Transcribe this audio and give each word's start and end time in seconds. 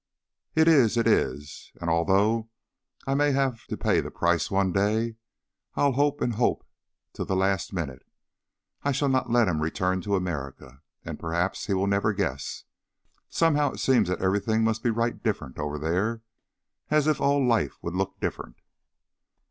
"It 0.55 0.67
is; 0.67 0.97
it 0.97 1.05
is. 1.05 1.71
And 1.79 1.87
although 1.87 2.49
I 3.05 3.13
may 3.13 3.33
have 3.33 3.65
to 3.65 3.77
pay 3.77 4.01
the 4.01 4.09
price 4.09 4.49
one 4.49 4.71
day, 4.71 5.17
I'll 5.75 5.91
hope 5.91 6.21
and 6.21 6.33
hope 6.33 6.65
till 7.13 7.25
the 7.25 7.35
last 7.35 7.71
minute. 7.71 8.01
I 8.81 8.93
shall 8.93 9.09
not 9.09 9.29
let 9.29 9.47
him 9.47 9.61
return 9.61 10.01
to 10.01 10.15
America, 10.15 10.81
and 11.05 11.19
perhaps 11.19 11.67
he 11.67 11.75
will 11.75 11.85
never 11.85 12.13
guess. 12.13 12.63
Somehow 13.29 13.73
it 13.73 13.77
seems 13.79 14.09
as 14.09 14.15
if 14.15 14.23
everything 14.23 14.63
must 14.63 14.81
be 14.81 14.89
right 14.89 15.21
different 15.21 15.59
over 15.59 15.77
there, 15.77 16.23
as 16.89 17.05
if 17.05 17.21
all 17.21 17.45
life 17.47 17.77
would 17.83 17.93
look 17.93 18.19
different." 18.19 18.55